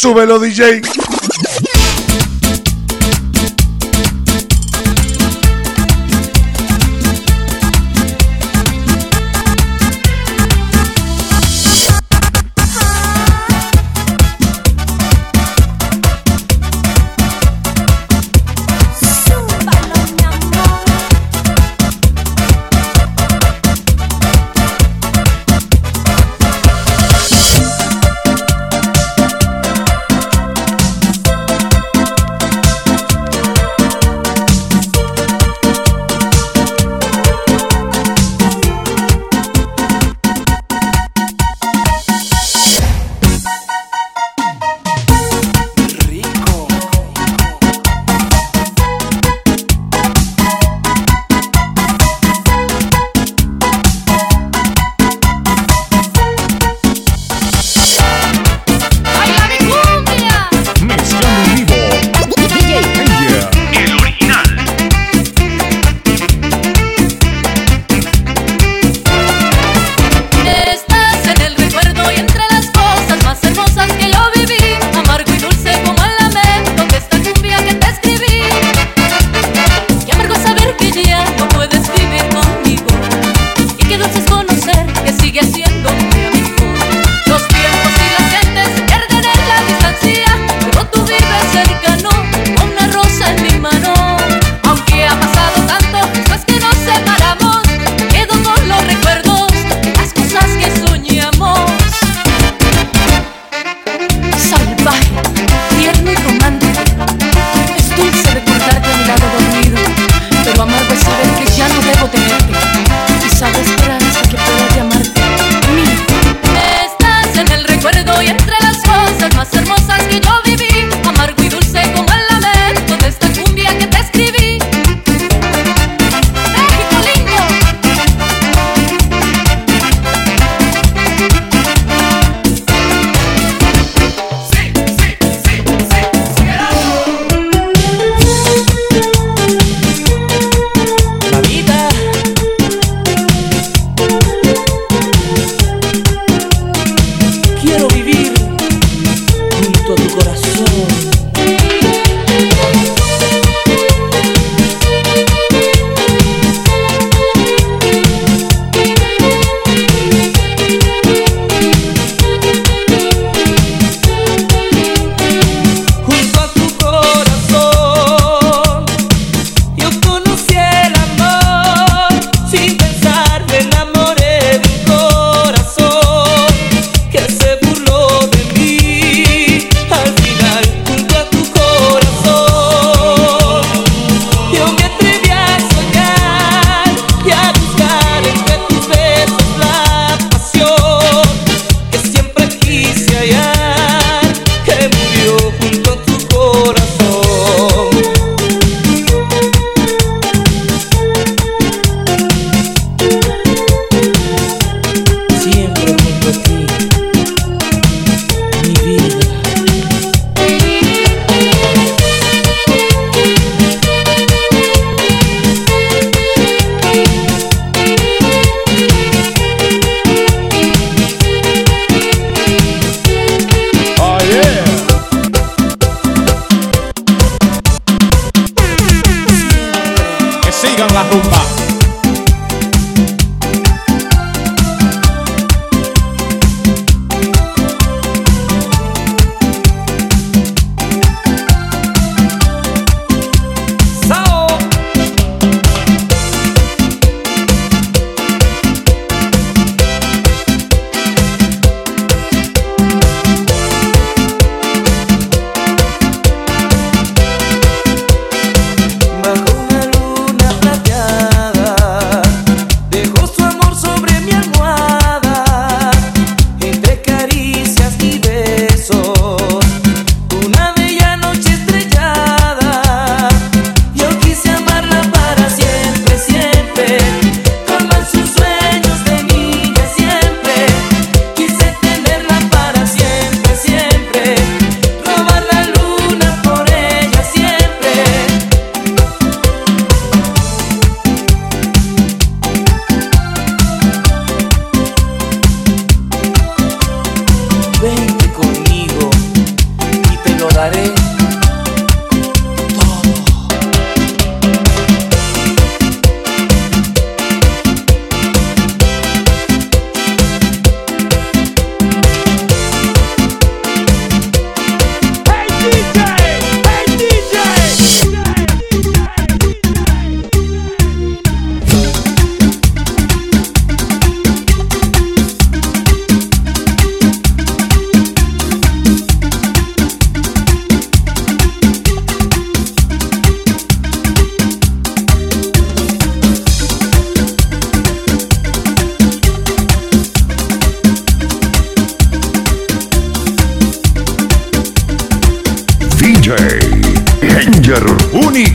[0.00, 0.80] Súbelo, DJ.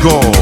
[0.00, 0.39] go.